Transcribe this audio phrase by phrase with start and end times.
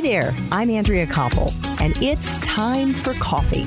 [0.00, 3.64] Hi there, I'm Andrea Koppel, and it's time for coffee.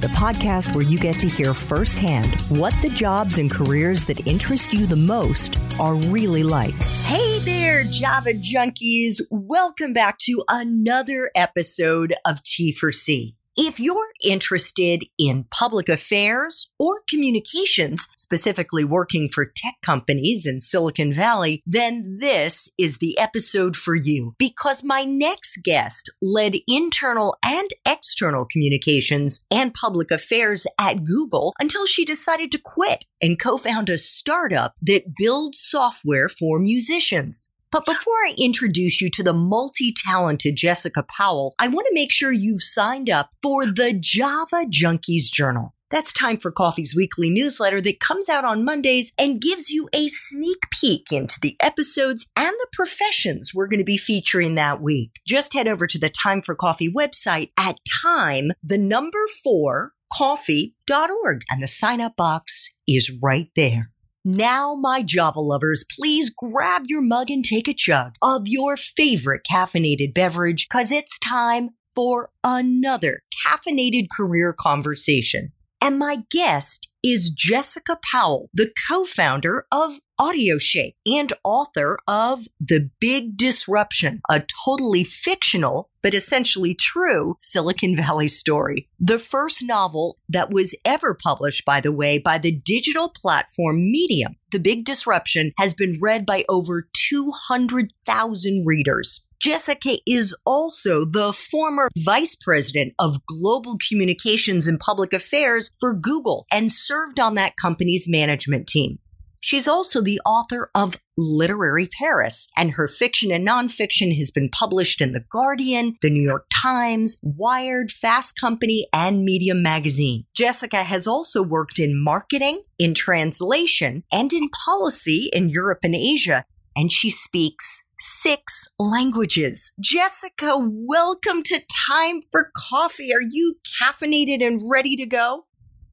[0.00, 4.72] The podcast where you get to hear firsthand what the jobs and careers that interest
[4.72, 6.74] you the most are really like.
[7.04, 9.20] Hey there, Java junkies.
[9.30, 13.36] Welcome back to another episode of T for C.
[13.58, 21.14] If you're interested in public affairs or communications, specifically working for tech companies in Silicon
[21.14, 27.70] Valley, then this is the episode for you because my next guest led internal and
[27.86, 33.96] external communications and public affairs at Google until she decided to quit and co-found a
[33.96, 37.54] startup that builds software for musicians.
[37.70, 42.12] But before I introduce you to the multi talented Jessica Powell, I want to make
[42.12, 45.74] sure you've signed up for the Java Junkies Journal.
[45.88, 50.08] That's Time for Coffee's weekly newsletter that comes out on Mondays and gives you a
[50.08, 55.20] sneak peek into the episodes and the professions we're going to be featuring that week.
[55.24, 61.42] Just head over to the Time for Coffee website at time, the number four, coffee.org,
[61.50, 63.92] and the sign up box is right there.
[64.28, 69.42] Now, my Java lovers, please grab your mug and take a chug of your favorite
[69.48, 75.52] caffeinated beverage because it's time for another caffeinated career conversation.
[75.80, 83.36] And my guest is Jessica Powell, the co-founder of AudioShake and author of The Big
[83.36, 88.88] Disruption, a totally fictional but essentially true Silicon Valley story.
[88.98, 94.36] The first novel that was ever published, by the way, by the digital platform Medium.
[94.52, 99.25] The Big Disruption has been read by over 200,000 readers.
[99.40, 106.46] Jessica is also the former vice president of global communications and public affairs for Google
[106.50, 108.98] and served on that company's management team.
[109.40, 115.00] She's also the author of Literary Paris, and her fiction and nonfiction has been published
[115.00, 120.24] in The Guardian, The New York Times, Wired, Fast Company, and Medium Magazine.
[120.34, 126.44] Jessica has also worked in marketing, in translation, and in policy in Europe and Asia,
[126.76, 129.72] and she speaks six languages.
[129.80, 133.12] Jessica, welcome to Time for Coffee.
[133.12, 135.46] Are you caffeinated and ready to go?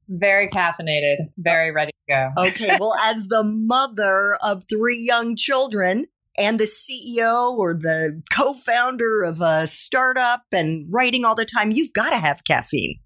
[0.06, 2.42] Very caffeinated, very ready to go.
[2.48, 6.04] okay, well, as the mother of three young children
[6.36, 11.72] and the CEO or the co founder of a startup and writing all the time,
[11.72, 12.96] you've got to have caffeine.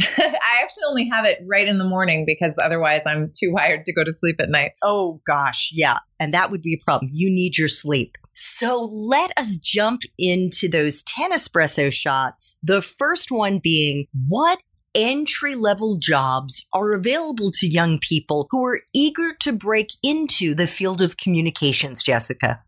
[0.18, 3.92] I actually only have it right in the morning because otherwise I'm too wired to
[3.92, 4.72] go to sleep at night.
[4.82, 5.70] Oh, gosh.
[5.72, 5.98] Yeah.
[6.18, 7.10] And that would be a problem.
[7.12, 8.16] You need your sleep.
[8.34, 12.56] So let us jump into those 10 espresso shots.
[12.62, 14.62] The first one being what
[14.94, 20.66] entry level jobs are available to young people who are eager to break into the
[20.66, 22.62] field of communications, Jessica?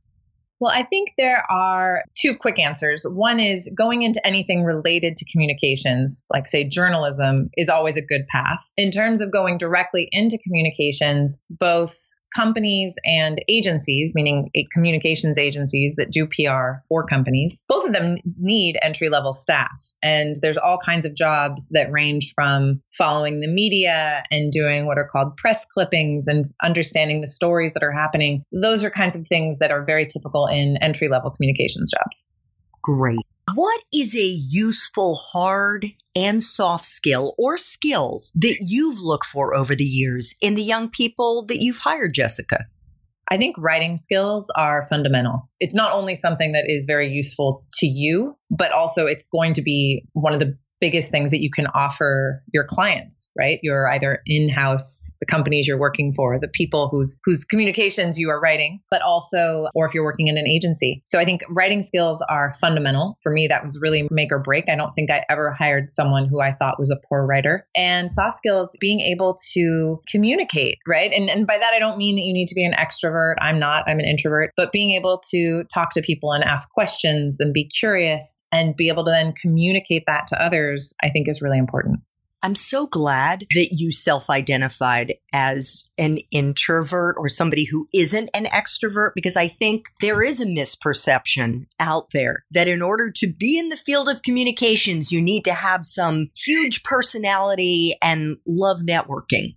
[0.63, 3.05] Well, I think there are two quick answers.
[3.05, 8.29] One is going into anything related to communications, like say journalism, is always a good
[8.29, 8.61] path.
[8.77, 11.99] In terms of going directly into communications, both
[12.35, 18.79] companies and agencies, meaning communications agencies that do PR for companies, both of them need
[18.83, 19.73] entry level staff.
[20.03, 24.99] And there's all kinds of jobs that range from following the media and doing what
[24.99, 28.45] are called press clippings and understanding the stories that are happening.
[28.53, 32.25] Those are kinds of things that are very typical in entry level communications jobs.
[32.83, 33.19] Great.
[33.55, 39.75] What is a useful hard and soft skill or skills that you've looked for over
[39.75, 42.67] the years in the young people that you've hired, Jessica?
[43.29, 45.49] I think writing skills are fundamental.
[45.59, 49.63] It's not only something that is very useful to you, but also it's going to
[49.63, 53.61] be one of the biggest things that you can offer your clients, right?
[53.63, 58.41] You're either in-house, the companies you're working for, the people whose whose communications you are
[58.41, 61.01] writing, but also or if you're working in an agency.
[61.07, 63.17] So I think writing skills are fundamental.
[63.23, 64.69] For me that was really make or break.
[64.69, 67.65] I don't think I ever hired someone who I thought was a poor writer.
[67.77, 71.13] And soft skills being able to communicate, right?
[71.13, 73.37] And and by that I don't mean that you need to be an extrovert.
[73.41, 73.85] I'm not.
[73.87, 77.69] I'm an introvert, but being able to talk to people and ask questions and be
[77.69, 81.59] curious and be able to then communicate that to others others, I think is really
[81.59, 82.01] important.
[82.45, 88.47] I'm so glad that you self identified as an introvert or somebody who isn't an
[88.47, 93.61] extrovert because I think there is a misperception out there that in order to be
[93.61, 99.55] in the field of communications, you need to have some huge personality and love networking.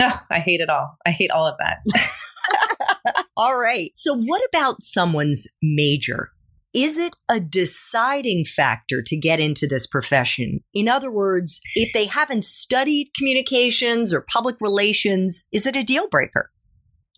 [0.00, 0.96] Oh, I hate it all.
[1.06, 3.24] I hate all of that.
[3.36, 3.92] all right.
[3.94, 6.32] So, what about someone's major?
[6.74, 10.60] Is it a deciding factor to get into this profession?
[10.72, 16.08] In other words, if they haven't studied communications or public relations, is it a deal
[16.08, 16.50] breaker?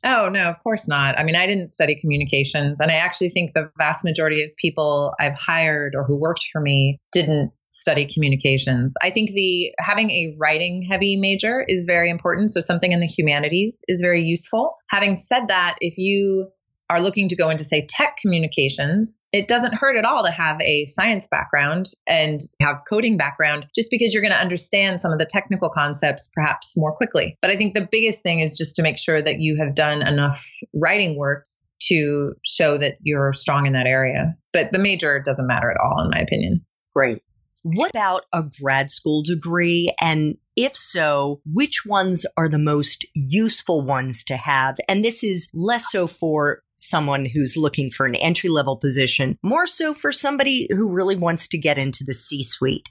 [0.06, 1.18] Oh, no, of course not.
[1.18, 2.78] I mean, I didn't study communications.
[2.78, 6.60] And I actually think the vast majority of people I've hired or who worked for
[6.60, 8.94] me didn't study communications.
[9.02, 12.52] I think the having a writing heavy major is very important.
[12.52, 14.76] So something in the humanities is very useful.
[14.90, 16.50] Having said that, if you
[16.94, 20.60] are looking to go into, say, tech communications, it doesn't hurt at all to have
[20.60, 25.18] a science background and have coding background just because you're going to understand some of
[25.18, 27.36] the technical concepts perhaps more quickly.
[27.42, 30.06] But I think the biggest thing is just to make sure that you have done
[30.06, 31.46] enough writing work
[31.88, 34.36] to show that you're strong in that area.
[34.52, 36.64] But the major doesn't matter at all, in my opinion.
[36.94, 37.18] Great.
[37.62, 39.90] What about a grad school degree?
[40.00, 44.76] And if so, which ones are the most useful ones to have?
[44.86, 49.66] And this is less so for someone who's looking for an entry level position, more
[49.66, 52.88] so for somebody who really wants to get into the C suite.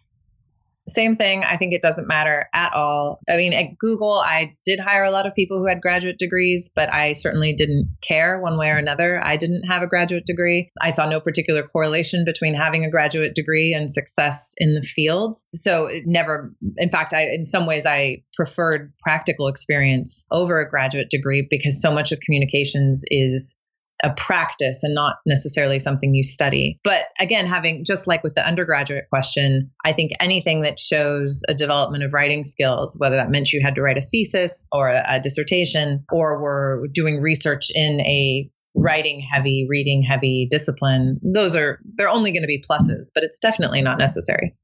[0.89, 1.43] Same thing.
[1.45, 3.21] I think it doesn't matter at all.
[3.29, 6.69] I mean, at Google, I did hire a lot of people who had graduate degrees,
[6.75, 9.23] but I certainly didn't care one way or another.
[9.23, 10.71] I didn't have a graduate degree.
[10.81, 15.37] I saw no particular correlation between having a graduate degree and success in the field.
[15.55, 20.69] So it never, in fact, I, in some ways, I preferred practical experience over a
[20.69, 23.57] graduate degree because so much of communications is
[24.03, 26.79] a practice and not necessarily something you study.
[26.83, 31.53] But again, having just like with the undergraduate question, I think anything that shows a
[31.53, 35.03] development of writing skills, whether that meant you had to write a thesis or a,
[35.07, 41.79] a dissertation or were doing research in a writing heavy, reading heavy discipline, those are,
[41.95, 44.55] they're only going to be pluses, but it's definitely not necessary.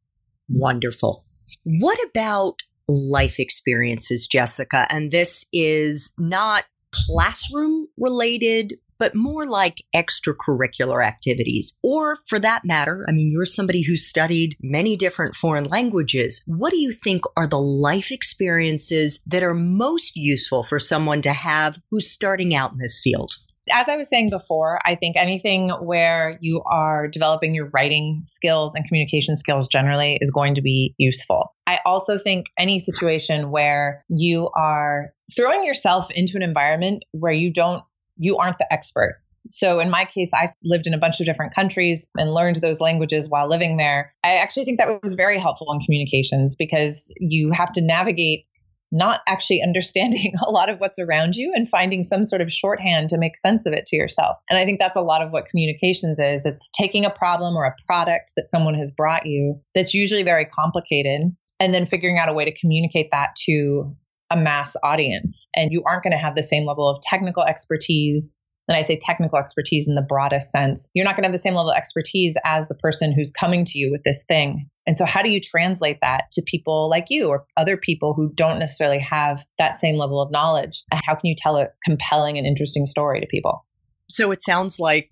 [0.50, 1.26] Wonderful.
[1.64, 2.56] What about
[2.88, 4.88] life experiences, Jessica?
[4.90, 11.74] And this is not classroom related, but more like extracurricular activities.
[11.82, 16.44] Or for that matter, I mean, you're somebody who studied many different foreign languages.
[16.46, 21.34] What do you think are the life experiences that are most useful for someone to
[21.34, 23.32] have who's starting out in this field?
[23.72, 28.74] as I was saying before, I think anything where you are developing your writing skills
[28.76, 31.54] and communication skills generally is going to be useful.
[31.68, 37.54] I also think any situation where you are throwing yourself into an environment where you
[37.54, 37.84] don't
[38.20, 39.22] you aren't the expert.
[39.48, 42.82] So in my case, I lived in a bunch of different countries and learned those
[42.82, 44.14] languages while living there.
[44.24, 48.46] I actually think that was very helpful in communications because you have to navigate
[48.92, 53.10] not actually understanding a lot of what's around you and finding some sort of shorthand
[53.10, 54.38] to make sense of it to yourself.
[54.50, 56.46] And I think that's a lot of what communications is.
[56.46, 60.46] It's taking a problem or a product that someone has brought you that's usually very
[60.46, 61.22] complicated
[61.60, 63.96] and then figuring out a way to communicate that to
[64.32, 68.36] a mass audience and you aren't going to have the same level of technical expertise
[68.70, 70.90] and I say technical expertise in the broadest sense.
[70.94, 73.66] You're not going to have the same level of expertise as the person who's coming
[73.66, 74.70] to you with this thing.
[74.86, 78.32] And so, how do you translate that to people like you or other people who
[78.32, 80.84] don't necessarily have that same level of knowledge?
[80.92, 83.66] How can you tell a compelling and interesting story to people?
[84.08, 85.10] So, it sounds like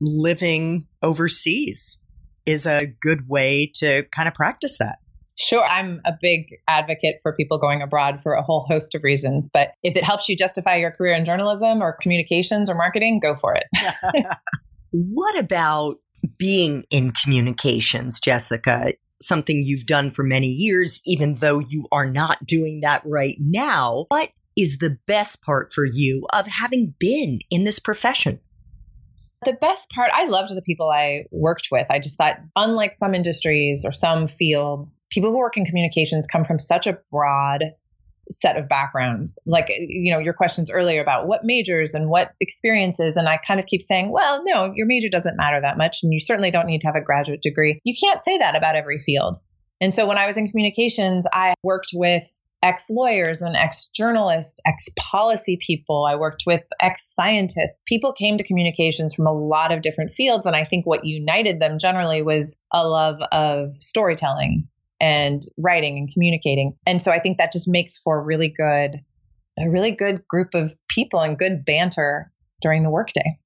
[0.00, 2.00] living overseas
[2.46, 4.98] is a good way to kind of practice that.
[5.38, 9.48] Sure, I'm a big advocate for people going abroad for a whole host of reasons.
[9.52, 13.34] But if it helps you justify your career in journalism or communications or marketing, go
[13.34, 14.26] for it.
[14.90, 15.96] what about
[16.38, 18.92] being in communications, Jessica?
[19.22, 24.06] Something you've done for many years, even though you are not doing that right now.
[24.08, 28.40] What is the best part for you of having been in this profession?
[29.44, 31.86] The best part, I loved the people I worked with.
[31.90, 36.44] I just thought, unlike some industries or some fields, people who work in communications come
[36.44, 37.64] from such a broad
[38.30, 39.38] set of backgrounds.
[39.46, 43.16] Like, eh, you know, your questions earlier about what majors and what experiences.
[43.16, 45.98] And I kind of keep saying, well, no, your major doesn't matter that much.
[46.02, 47.80] And you certainly don't need to have a graduate degree.
[47.84, 49.36] You can't say that about every field.
[49.80, 52.28] And so when I was in communications, I worked with
[52.62, 56.06] ex lawyers and ex journalists, ex policy people.
[56.08, 57.78] I worked with ex scientists.
[57.86, 60.46] People came to communications from a lot of different fields.
[60.46, 64.68] And I think what united them generally was a love of storytelling
[65.00, 66.74] and writing and communicating.
[66.86, 69.00] And so I think that just makes for really good,
[69.58, 73.38] a really good group of people and good banter during the workday.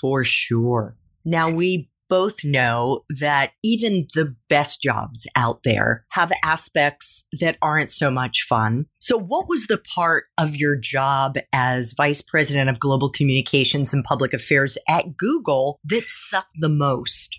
[0.00, 0.94] For sure.
[1.24, 7.90] Now, we both know that even the best jobs out there have aspects that aren't
[7.90, 8.86] so much fun.
[9.00, 14.04] So, what was the part of your job as vice president of global communications and
[14.04, 17.38] public affairs at Google that sucked the most?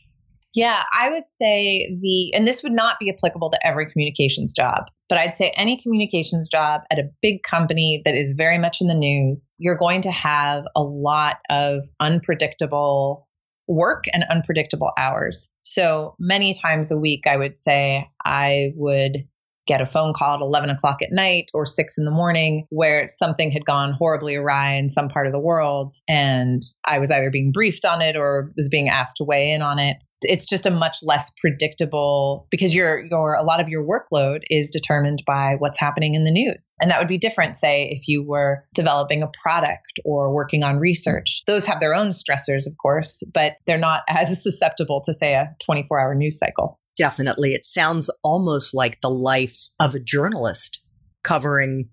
[0.58, 4.86] Yeah, I would say the, and this would not be applicable to every communications job,
[5.08, 8.88] but I'd say any communications job at a big company that is very much in
[8.88, 13.27] the news, you're going to have a lot of unpredictable
[13.68, 15.52] work and unpredictable hours.
[15.64, 19.28] So many times a week, I would say I would
[19.68, 23.10] get a phone call at 11 o'clock at night or six in the morning where
[23.12, 25.94] something had gone horribly awry in some part of the world.
[26.08, 29.62] And I was either being briefed on it or was being asked to weigh in
[29.62, 33.84] on it it's just a much less predictable because your your a lot of your
[33.84, 36.74] workload is determined by what's happening in the news.
[36.82, 40.78] And that would be different say if you were developing a product or working on
[40.78, 41.44] research.
[41.48, 45.56] Those have their own stressors of course but they're not as susceptible to say a
[45.64, 46.80] 24 hour news cycle.
[46.98, 47.54] Definitely.
[47.54, 50.82] It sounds almost like the life of a journalist
[51.24, 51.90] covering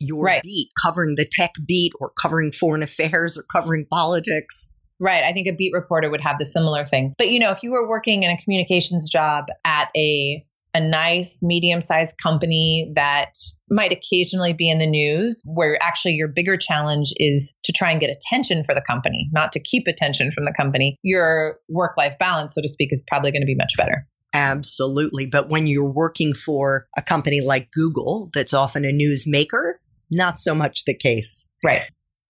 [0.00, 0.42] your right.
[0.42, 5.24] beat covering the tech beat or covering foreign affairs or covering politics Right.
[5.24, 7.14] I think a beat reporter would have the similar thing.
[7.18, 11.40] But you know, if you were working in a communications job at a a nice
[11.42, 13.32] medium-sized company that
[13.70, 18.00] might occasionally be in the news where actually your bigger challenge is to try and
[18.00, 20.98] get attention for the company, not to keep attention from the company.
[21.02, 24.04] Your work-life balance, so to speak, is probably going to be much better.
[24.32, 25.26] Absolutely.
[25.26, 29.74] But when you're working for a company like Google, that's often a newsmaker,
[30.10, 31.48] not so much the case.
[31.62, 31.82] Right.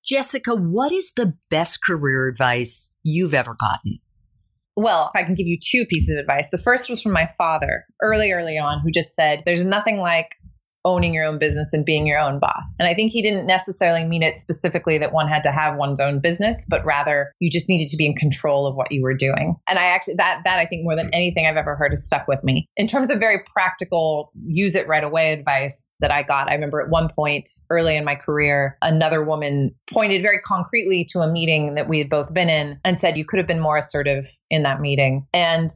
[0.05, 4.01] Jessica, what is the best career advice you've ever gotten?
[4.77, 6.51] Well, I can give you two pieces of advice.
[6.51, 10.35] The first was from my father early, early on, who just said, There's nothing like
[10.85, 12.75] owning your own business and being your own boss.
[12.79, 16.01] And I think he didn't necessarily mean it specifically that one had to have one's
[16.01, 19.15] own business, but rather you just needed to be in control of what you were
[19.15, 19.57] doing.
[19.69, 22.29] And I actually that that I think more than anything I've ever heard has stuck
[22.29, 22.69] with me.
[22.77, 26.83] In terms of very practical use it right away advice that I got, I remember
[26.83, 31.75] at one point early in my career, another woman pointed very concretely to a meeting
[31.75, 34.65] that we had both been in and said you could have been more assertive in
[34.65, 35.27] that meeting.
[35.33, 35.71] And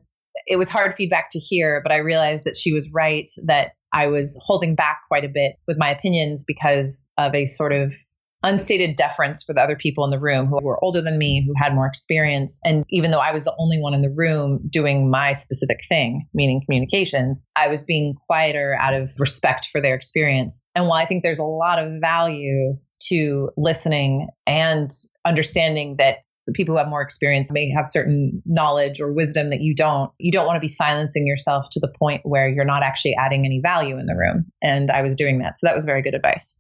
[0.47, 4.09] it was hard feedback to hear, but I realized that she was right that I
[4.09, 7.95] was holding back quite a bit with my opinions because of a sort of
[8.43, 11.55] unstated deference for the other people in the room who were older than me, who
[11.57, 12.61] had more experience.
[12.65, 16.29] And even though I was the only one in the room doing my specific thing,
[16.33, 20.61] meaning communications, I was being quieter out of respect for their experience.
[20.75, 22.79] And while I think there's a lot of value
[23.09, 24.91] to listening and
[25.25, 26.19] understanding that
[26.49, 30.11] the people who have more experience may have certain knowledge or wisdom that you don't.
[30.19, 33.45] You don't want to be silencing yourself to the point where you're not actually adding
[33.45, 34.47] any value in the room.
[34.63, 35.61] And I was doing that.
[35.61, 36.59] So that was very good advice.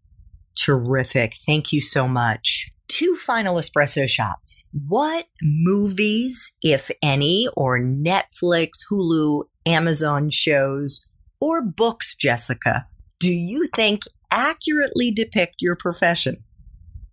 [0.63, 1.35] Terrific.
[1.47, 2.71] Thank you so much.
[2.87, 4.69] Two final espresso shots.
[4.87, 11.07] What movies, if any, or Netflix, Hulu, Amazon shows,
[11.41, 12.87] or books, Jessica,
[13.21, 16.45] do you think accurately depict your profession?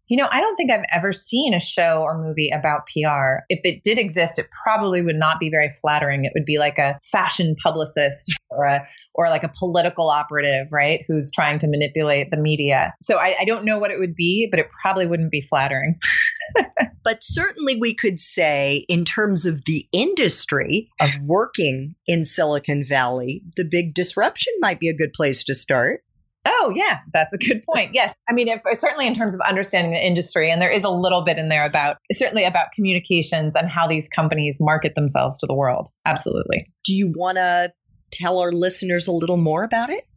[0.07, 3.43] You know, I don't think I've ever seen a show or movie about PR.
[3.50, 6.25] If it did exist, it probably would not be very flattering.
[6.25, 11.03] It would be like a fashion publicist or a or like a political operative, right?
[11.07, 12.93] Who's trying to manipulate the media.
[13.01, 15.97] So I, I don't know what it would be, but it probably wouldn't be flattering.
[17.03, 23.41] but certainly we could say, in terms of the industry of working in Silicon Valley,
[23.55, 26.03] the big disruption might be a good place to start.
[26.45, 27.91] Oh, yeah, that's a good point.
[27.93, 28.15] Yes.
[28.29, 31.23] I mean, if, certainly in terms of understanding the industry, and there is a little
[31.23, 35.55] bit in there about certainly about communications and how these companies market themselves to the
[35.55, 35.89] world.
[36.05, 36.67] Absolutely.
[36.83, 37.73] Do you want to
[38.11, 40.07] tell our listeners a little more about it?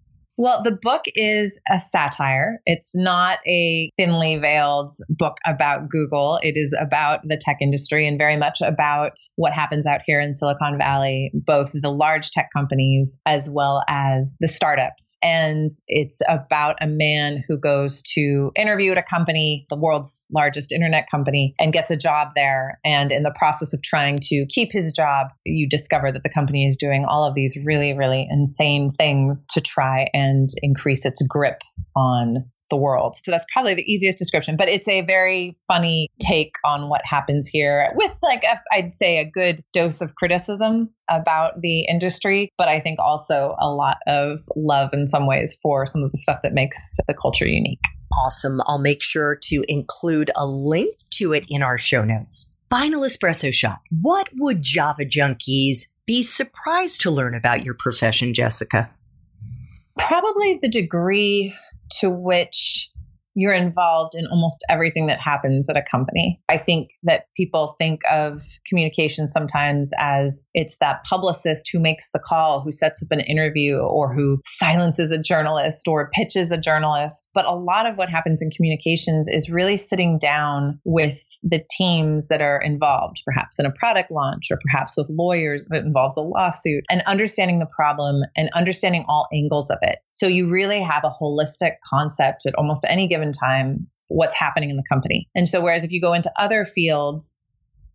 [0.41, 2.61] Well, the book is a satire.
[2.65, 6.39] It's not a thinly veiled book about Google.
[6.45, 10.37] It is about the tech industry and very much about what happens out here in
[10.37, 15.17] Silicon Valley, both the large tech companies as well as the startups.
[15.23, 20.71] And it's about a man who goes to interview at a company, the world's largest
[20.71, 22.79] internet company, and gets a job there.
[22.85, 26.65] And in the process of trying to keep his job, you discover that the company
[26.65, 31.23] is doing all of these really, really insane things to try and and increase its
[31.27, 31.61] grip
[31.97, 33.17] on the world.
[33.25, 37.49] So that's probably the easiest description, but it's a very funny take on what happens
[37.49, 42.69] here with like i would say a good dose of criticism about the industry, but
[42.69, 46.41] I think also a lot of love in some ways for some of the stuff
[46.43, 47.81] that makes the culture unique.
[48.19, 48.61] Awesome.
[48.67, 52.53] I'll make sure to include a link to it in our show notes.
[52.71, 53.81] Final espresso shot.
[53.91, 58.91] What would Java junkies be surprised to learn about your profession, Jessica?
[59.99, 61.55] Probably the degree
[62.01, 62.91] to which
[63.39, 66.41] you're involved in almost everything that happens at a company.
[66.49, 72.19] I think that people think of communication sometimes as it's that publicist who makes the
[72.19, 77.31] call, who sets up an interview, or who silences a journalist or pitches a journalist.
[77.33, 82.27] But a lot of what happens in communications is really sitting down with the teams
[82.29, 86.17] that are involved, perhaps in a product launch or perhaps with lawyers if it involves
[86.17, 89.99] a lawsuit, and understanding the problem and understanding all angles of it.
[90.19, 94.77] So you really have a holistic concept at almost any given time what's happening in
[94.77, 95.29] the company.
[95.37, 97.47] And so whereas if you go into other fields,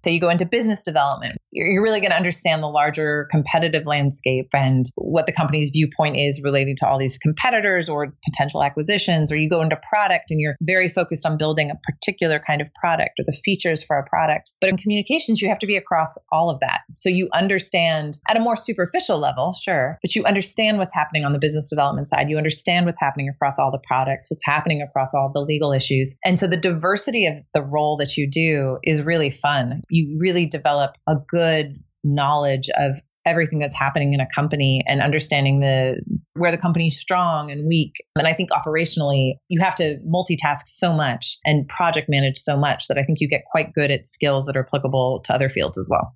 [0.05, 4.49] say you go into business development, you're really going to understand the larger competitive landscape
[4.53, 9.31] and what the company's viewpoint is related to all these competitors or potential acquisitions.
[9.31, 12.67] Or you go into product and you're very focused on building a particular kind of
[12.73, 14.51] product or the features for a product.
[14.59, 16.81] But in communications, you have to be across all of that.
[16.97, 21.33] So you understand at a more superficial level, sure, but you understand what's happening on
[21.33, 22.29] the business development side.
[22.29, 26.15] You understand what's happening across all the products, what's happening across all the legal issues.
[26.25, 29.81] And so the diversity of the role that you do is really fun.
[29.89, 32.95] You really develop a good knowledge of
[33.25, 36.01] everything that's happening in a company and understanding the
[36.33, 37.95] where the company's strong and weak.
[38.17, 42.87] And I think operationally, you have to multitask so much and project manage so much
[42.87, 45.77] that I think you get quite good at skills that are applicable to other fields
[45.77, 46.15] as well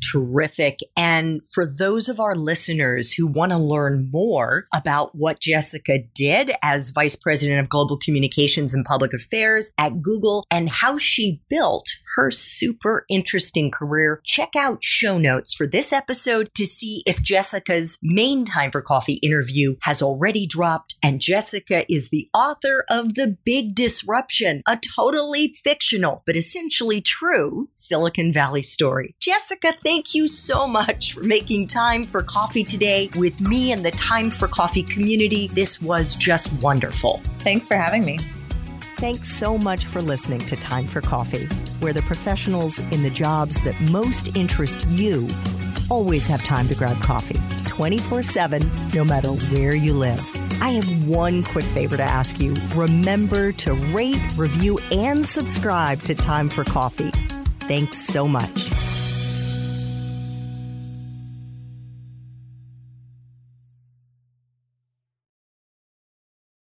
[0.00, 0.80] terrific.
[0.96, 6.52] And for those of our listeners who want to learn more about what Jessica did
[6.62, 11.88] as Vice President of Global Communications and Public Affairs at Google and how she built
[12.16, 17.98] her super interesting career, check out show notes for this episode to see if Jessica's
[18.02, 20.96] main Time for Coffee interview has already dropped.
[21.02, 27.68] And Jessica is the author of The Big Disruption, a totally fictional but essentially true
[27.72, 29.14] Silicon Valley story.
[29.20, 33.90] Jessica, thank you so much for making time for coffee today with me and the
[33.92, 35.48] Time for Coffee community.
[35.48, 37.22] This was just wonderful.
[37.38, 38.18] Thanks for having me.
[38.98, 41.46] Thanks so much for listening to Time for Coffee,
[41.80, 45.26] where the professionals in the jobs that most interest you
[45.88, 48.62] always have time to grab coffee 24 7,
[48.94, 50.22] no matter where you live.
[50.60, 52.54] I have one quick favor to ask you.
[52.74, 57.10] Remember to rate, review, and subscribe to Time for Coffee.
[57.60, 58.87] Thanks so much.